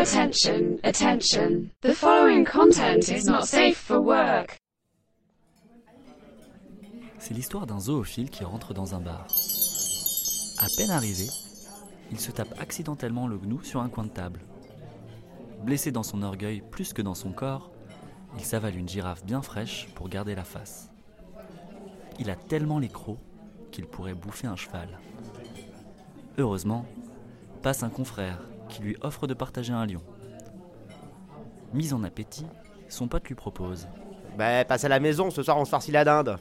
[0.00, 1.70] Attention, attention.
[1.82, 4.56] The following content is not safe for work.
[7.18, 9.26] C'est l'histoire d'un zoophile qui rentre dans un bar.
[10.58, 11.26] À peine arrivé,
[12.10, 14.40] il se tape accidentellement le gnou sur un coin de table.
[15.64, 17.70] Blessé dans son orgueil plus que dans son corps,
[18.38, 20.88] il s'avale une girafe bien fraîche pour garder la face.
[22.18, 23.20] Il a tellement les crocs
[23.70, 24.98] qu'il pourrait bouffer un cheval.
[26.38, 26.86] Heureusement,
[27.60, 28.38] passe un confrère
[28.70, 30.02] qui lui offre de partager un lion.
[31.72, 32.46] Mis en appétit,
[32.88, 33.88] son pote lui propose.
[34.38, 36.38] Bah, passe à la maison, ce soir on se farcit la dinde.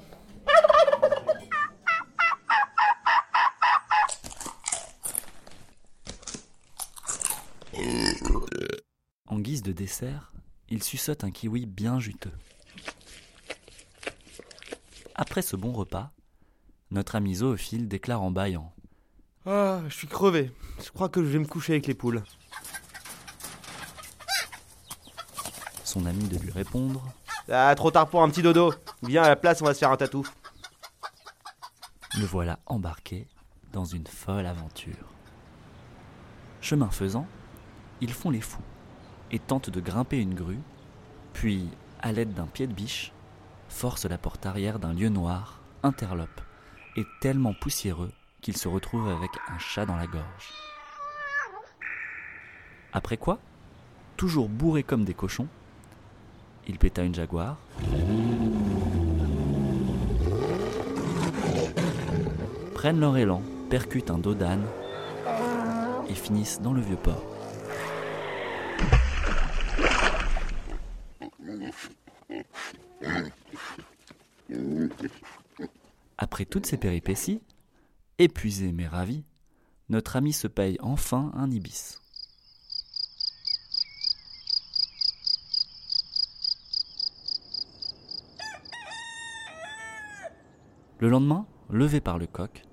[9.27, 10.33] En guise de dessert,
[10.69, 12.33] il suçote un kiwi bien juteux.
[15.15, 16.11] Après ce bon repas,
[16.91, 18.73] notre ami zoophile déclare en bâillant.
[19.45, 20.51] Ah, je suis crevé.
[20.83, 22.23] Je crois que je vais me coucher avec les poules.
[25.83, 27.03] Son ami de lui répondre.
[27.49, 28.73] Ah, trop tard pour un petit dodo.
[29.01, 30.27] Viens à la place, on va se faire un tatou.
[32.17, 33.27] Le voilà embarqué
[33.71, 35.13] dans une folle aventure.
[36.61, 37.25] Chemin faisant,
[38.01, 38.61] ils font les fous
[39.31, 40.59] et tentent de grimper une grue,
[41.33, 41.69] puis,
[42.01, 43.13] à l'aide d'un pied de biche,
[43.69, 46.41] forcent la porte arrière d'un lieu noir, interlope,
[46.97, 50.53] et tellement poussiéreux qu'il se retrouve avec un chat dans la gorge.
[52.93, 53.39] Après quoi,
[54.17, 55.47] toujours bourré comme des cochons,
[56.67, 57.57] il péta une jaguar,
[62.73, 64.65] prennent leur élan, percutent un dos d'âne
[66.07, 67.23] et finissent dans le vieux port.
[76.17, 77.41] Après toutes ces péripéties,
[78.19, 79.23] épuisé mais ravi,
[79.87, 81.99] notre ami se paye enfin un ibis.
[90.99, 92.63] Le lendemain, levé par le coq,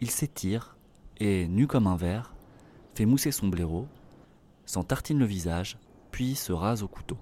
[0.00, 0.76] il s'étire
[1.18, 2.34] et, nu comme un verre,
[2.96, 3.86] fait mousser son blaireau,
[4.64, 5.78] s'en tartine le visage,
[6.10, 7.16] puis se rase au couteau.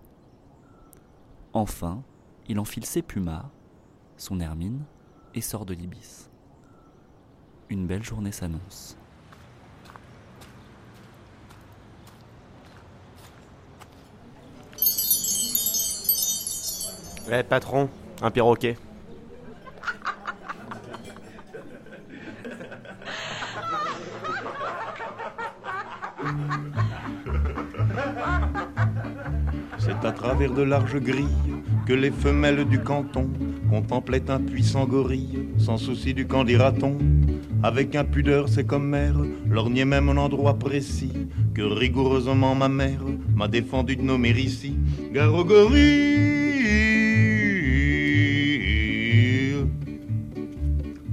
[1.52, 2.02] Enfin,
[2.48, 3.50] il enfile ses plumas,
[4.16, 4.84] son hermine,
[5.34, 6.30] et sort de l'ibis.
[7.74, 8.96] Une belle journée s'annonce.
[17.28, 17.90] Ouais, patron,
[18.22, 18.76] un perroquet.
[29.78, 31.26] C'est à travers de larges grilles
[31.88, 33.28] que les femelles du canton
[33.68, 36.96] contemplaient un puissant gorille, sans souci du camp dira-t-on.
[37.64, 39.16] Avec impudeur, c'est comme mère,
[39.48, 41.14] lorgnait même un endroit précis
[41.54, 43.00] que rigoureusement ma mère
[43.34, 44.76] m'a défendu de nommer ici.
[45.14, 46.34] Gare au gorille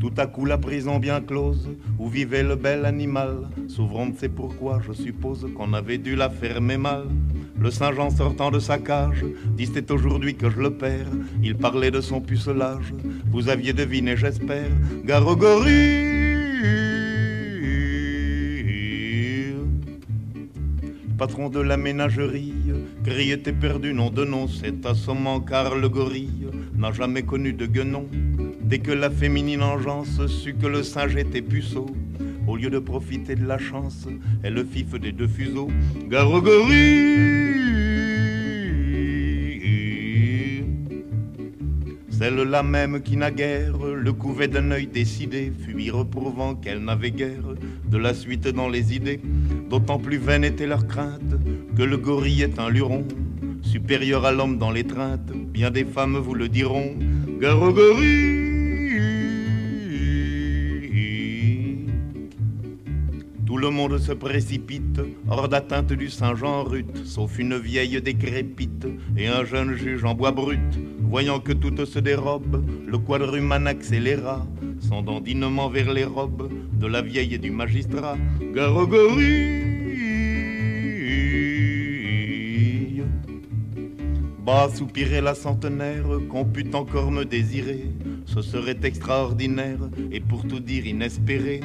[0.02, 4.82] Tout à coup la prison bien close où vivait le bel animal s'ouvrant, c'est pourquoi
[4.86, 7.06] je suppose qu'on avait dû la fermer mal.
[7.58, 9.24] Le Saint-Jean sortant de sa cage,
[9.56, 11.12] dit c'est aujourd'hui que je le perds.
[11.42, 12.94] Il parlait de son pucelage,
[13.32, 14.68] vous aviez deviné, j'espère.
[21.18, 22.52] Patron de la ménagerie,
[23.04, 27.68] grille était perdu, nom de nom, c'est assommant car le gorille n'a jamais connu de
[27.68, 28.08] guenon.
[28.60, 31.86] Dès que la féminine engeance sut que le singe était puceau,
[32.48, 34.08] au lieu de profiter de la chance,
[34.42, 35.70] elle le fif des deux fuseaux.
[36.10, 37.61] Garogorie
[42.22, 47.56] Celle-là même qui naguère le couvait d'un œil décidé, fut reprouvant qu'elle n'avait guère
[47.90, 49.20] de la suite dans les idées.
[49.72, 51.34] D'autant plus vaine était leur crainte
[51.76, 53.08] que le gorille est un luron,
[53.64, 55.32] supérieur à l'homme dans l'étreinte.
[55.34, 56.94] Bien des femmes vous le diront.
[57.40, 58.31] Garogorie Tout
[63.62, 65.00] le monde se précipite
[65.30, 70.32] hors d'atteinte du Saint-Jean rut, sauf une vieille décrépite et un jeune juge en bois
[70.32, 70.60] brut.
[71.00, 74.48] Voyant que tout se dérobe, le quadruman accéléra
[74.80, 78.18] son dandinement vers les robes de la vieille et du magistrat.
[78.52, 79.62] Garogorie
[84.44, 87.86] Bas soupirait la centenaire qu'on put encore me désirer.
[88.26, 91.62] Ce serait extraordinaire et pour tout dire inespéré.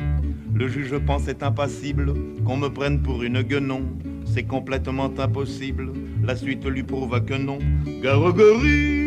[0.58, 2.14] Le juge pensait impassible
[2.46, 3.82] qu'on me prenne pour une guenon.
[4.24, 5.92] C'est complètement impossible.
[6.24, 7.58] La suite lui prouva que non.
[8.02, 9.04] Garogorie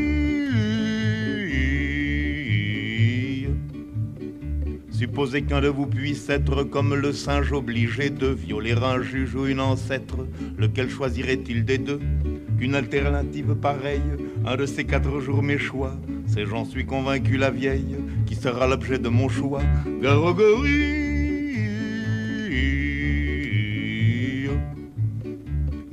[4.91, 9.47] Supposez qu'un de vous puisse être comme le singe obligé de violer un juge ou
[9.47, 11.99] une ancêtre, lequel choisirait-il des deux?
[12.59, 14.01] Qu'une alternative pareille,
[14.45, 15.95] un de ces quatre jours mes choix,
[16.27, 17.95] c'est j'en suis convaincu la vieille,
[18.27, 19.63] qui sera l'objet de mon choix.
[19.99, 20.98] Garogorie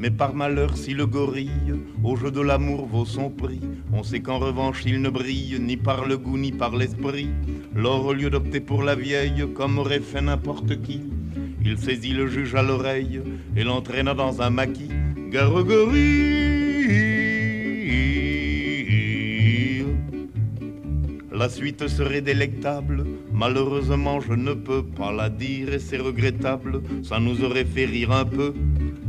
[0.07, 1.75] Mais par malheur, si le gorille
[2.05, 3.59] au jeu de l'amour vaut son prix,
[3.93, 7.29] on sait qu'en revanche il ne brille ni par le goût ni par l'esprit.
[7.75, 11.01] Lors, au lieu d'opter pour la vieille, comme aurait fait n'importe qui,
[11.65, 13.21] il saisit le juge à l'oreille
[13.57, 14.93] et l'entraîna dans un maquis.
[15.29, 16.37] Garogorie
[21.33, 23.05] La suite serait délectable,
[23.37, 28.11] malheureusement je ne peux pas la dire et c'est regrettable, ça nous aurait fait rire
[28.13, 28.55] un peu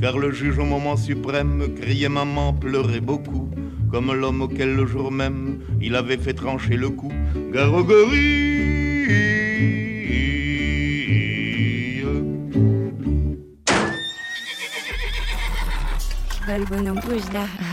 [0.01, 3.49] car le juge au moment suprême criait maman, pleurait beaucoup,
[3.89, 7.11] comme l'homme auquel le jour même il avait fait trancher le cou.
[7.51, 8.57] Garogorie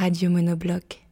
[0.01, 1.04] Radio Monobloc.